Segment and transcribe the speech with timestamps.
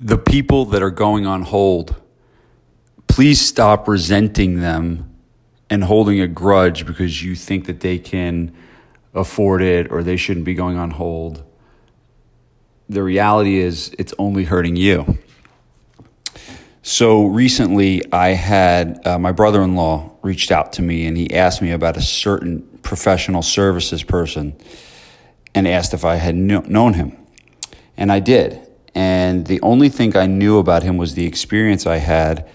[0.00, 2.00] the people that are going on hold,
[3.06, 5.16] please stop resenting them
[5.70, 8.54] and holding a grudge because you think that they can
[9.14, 11.42] afford it or they shouldn't be going on hold.
[12.88, 15.18] The reality is, it's only hurting you.
[16.82, 21.34] So recently, I had uh, my brother in law reached out to me and he
[21.34, 24.56] asked me about a certain professional services person
[25.54, 27.16] and asked if I had kn- known him.
[27.96, 28.67] And I did.
[28.98, 32.48] And the only thing I knew about him was the experience I had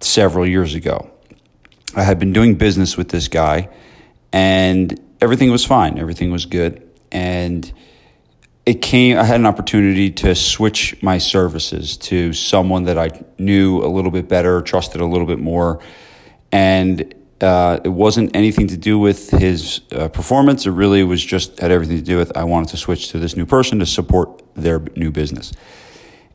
[0.00, 1.10] several years ago.
[1.94, 3.68] I had been doing business with this guy,
[4.32, 5.98] and everything was fine.
[5.98, 6.88] Everything was good.
[7.12, 7.70] And
[8.64, 13.84] it came, I had an opportunity to switch my services to someone that I knew
[13.84, 15.82] a little bit better, trusted a little bit more.
[16.50, 20.66] And uh, it wasn't anything to do with his uh, performance.
[20.66, 23.36] It really was just had everything to do with I wanted to switch to this
[23.36, 25.52] new person to support their new business.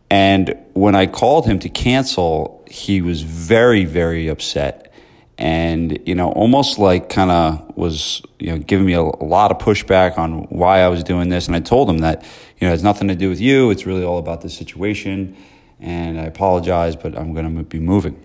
[0.10, 4.94] And when I called him to cancel, he was very, very upset.
[5.38, 9.50] And, you know, almost like kind of was, you know, giving me a, a, lot
[9.50, 11.48] of pushback on why I was doing this.
[11.48, 12.22] And I told him that,
[12.60, 13.72] you know, it has nothing to do with you.
[13.72, 15.36] It's really all about the situation.
[15.80, 18.22] And I apologize, but I'm going to be moving.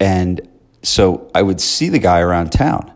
[0.00, 0.46] And
[0.86, 2.92] so I would see the guy around town.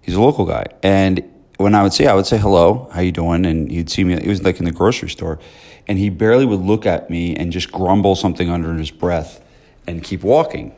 [0.00, 0.66] He's a local guy.
[0.82, 1.22] And
[1.58, 3.44] when I would see, I would say, hello, how you doing?
[3.44, 5.38] And he'd see me, he was like in the grocery store.
[5.86, 9.44] And he barely would look at me and just grumble something under his breath
[9.86, 10.74] and keep walking.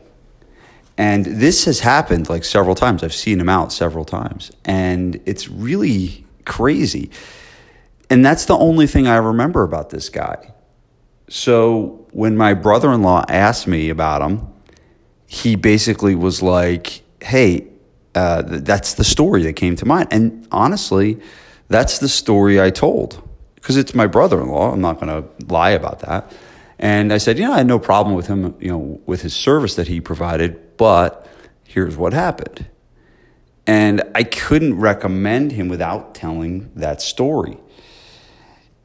[0.97, 3.03] And this has happened like several times.
[3.03, 4.51] I've seen him out several times.
[4.65, 7.11] And it's really crazy.
[8.09, 10.53] And that's the only thing I remember about this guy.
[11.29, 14.50] So when my brother in law asked me about him,
[15.31, 17.65] he basically was like, hey,
[18.15, 20.09] uh, that's the story that came to mind.
[20.11, 21.21] And honestly,
[21.69, 24.73] that's the story I told because it's my brother in law.
[24.73, 26.29] I'm not going to lie about that.
[26.79, 29.33] And I said, you know, I had no problem with him, you know, with his
[29.33, 31.25] service that he provided, but
[31.63, 32.67] here's what happened.
[33.65, 37.57] And I couldn't recommend him without telling that story.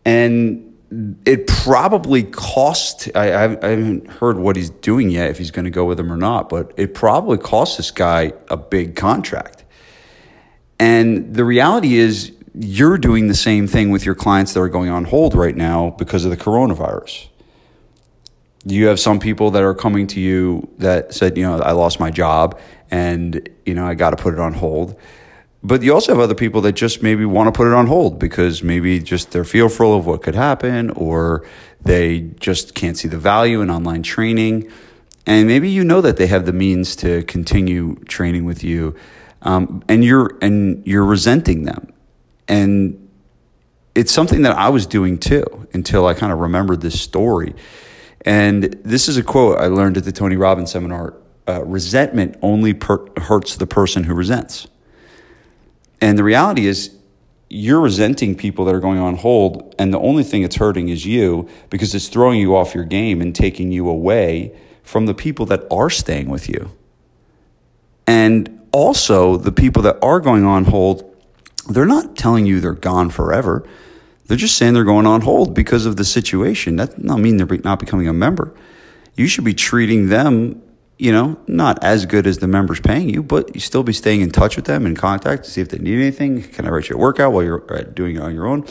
[0.04, 5.64] And it probably cost I, I, haven't heard what he's doing yet if he's going
[5.64, 9.64] to go with him or not but it probably cost this guy a big contract.
[10.78, 14.90] And the reality is you're doing the same thing with your clients that are going
[14.90, 17.28] on hold right now because of the coronavirus.
[18.64, 22.00] You have some people that are coming to you that said you know i lost
[22.00, 22.58] my job
[22.90, 24.98] and you know i got to put it on hold
[25.66, 28.20] but you also have other people that just maybe want to put it on hold
[28.20, 31.44] because maybe just they're fearful of what could happen or
[31.82, 34.70] they just can't see the value in online training.
[35.26, 38.94] And maybe you know that they have the means to continue training with you.
[39.42, 41.92] Um, and you're and you're resenting them.
[42.46, 43.08] And
[43.96, 47.56] it's something that I was doing too until I kind of remembered this story.
[48.24, 51.14] And this is a quote I learned at the Tony Robbins seminar
[51.48, 54.68] uh, resentment only per- hurts the person who resents.
[56.00, 56.96] And the reality is,
[57.48, 61.06] you're resenting people that are going on hold, and the only thing it's hurting is
[61.06, 65.46] you because it's throwing you off your game and taking you away from the people
[65.46, 66.72] that are staying with you.
[68.06, 71.14] And also, the people that are going on hold,
[71.68, 73.66] they're not telling you they're gone forever.
[74.26, 76.76] They're just saying they're going on hold because of the situation.
[76.76, 78.52] That does not mean they're not becoming a member.
[79.14, 80.62] You should be treating them
[80.98, 84.22] you know, not as good as the members paying you, but you still be staying
[84.22, 86.42] in touch with them in contact to see if they need anything.
[86.42, 88.64] Can I write you a workout while you're uh, doing it on your own?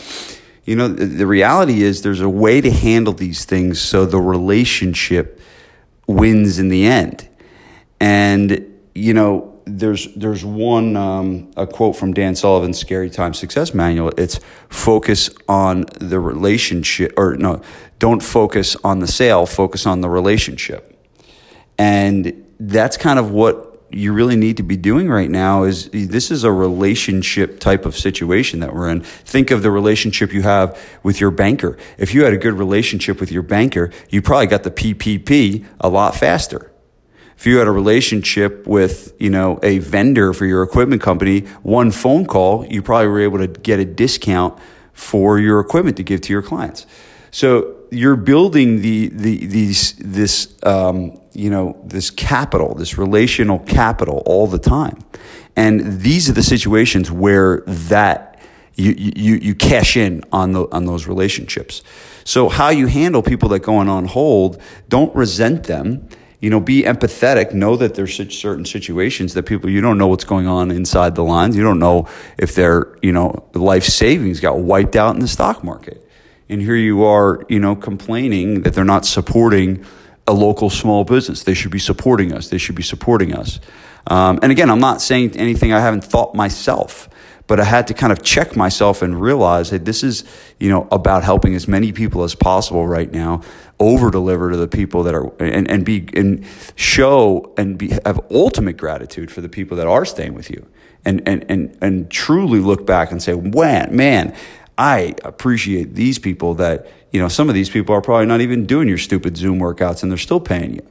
[0.63, 4.19] You know, the, the reality is there's a way to handle these things so the
[4.19, 5.39] relationship
[6.07, 7.29] wins in the end.
[7.99, 13.73] And, you know, there's there's one um, a quote from Dan Sullivan's Scary Time Success
[13.73, 14.11] Manual.
[14.17, 17.61] It's focus on the relationship, or no,
[17.97, 19.47] don't focus on the sale.
[19.47, 20.94] Focus on the relationship.
[21.77, 26.31] And that's kind of what you really need to be doing right now is this
[26.31, 29.01] is a relationship type of situation that we're in.
[29.01, 31.77] Think of the relationship you have with your banker.
[31.97, 35.87] If you had a good relationship with your banker, you probably got the PPP a
[35.87, 36.71] lot faster.
[37.37, 41.91] If you had a relationship with, you know, a vendor for your equipment company, one
[41.91, 44.57] phone call, you probably were able to get a discount
[44.93, 46.85] for your equipment to give to your clients.
[47.31, 54.23] So you're building the, the, these, this, um, you know, this capital, this relational capital
[54.25, 54.99] all the time.
[55.55, 58.39] And these are the situations where that
[58.75, 61.81] you, you, you cash in on, the, on those relationships.
[62.25, 66.09] So how you handle people that go on hold, don't resent them.
[66.41, 67.53] You know, be empathetic.
[67.53, 71.23] Know that there's certain situations that people you don't know what's going on inside the
[71.23, 71.55] lines.
[71.55, 75.63] You don't know if their you know life savings got wiped out in the stock
[75.63, 76.04] market.
[76.49, 79.83] And here you are, you know, complaining that they're not supporting
[80.27, 81.43] a local small business.
[81.43, 82.49] They should be supporting us.
[82.49, 83.59] They should be supporting us.
[84.07, 87.09] Um, and again, I'm not saying anything I haven't thought myself,
[87.47, 90.23] but I had to kind of check myself and realize that this is,
[90.59, 93.41] you know, about helping as many people as possible right now,
[93.79, 96.45] over deliver to the people that are, and, and be, and
[96.75, 100.65] show and be, have ultimate gratitude for the people that are staying with you.
[101.03, 104.35] And, and, and, and truly look back and say, man, man,
[104.77, 108.65] I appreciate these people that, you know, some of these people are probably not even
[108.65, 110.87] doing your stupid Zoom workouts and they're still paying you.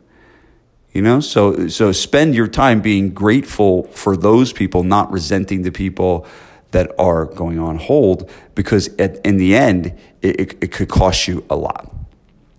[0.93, 5.73] You know, so so spend your time being grateful for those people, not resenting the
[5.73, 6.25] people
[6.71, 9.87] that are going on hold, because at, in the end,
[10.23, 11.93] it, it, it could cost you a lot.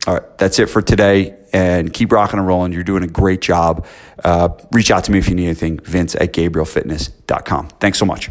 [0.06, 1.38] All right, that's it for today.
[1.54, 2.74] And keep rocking and rolling.
[2.74, 3.86] You're doing a great job.
[4.24, 5.80] Uh, reach out to me if you need anything.
[5.80, 7.70] Vince at GabrieleFitness.com.
[7.80, 8.30] Thanks so much.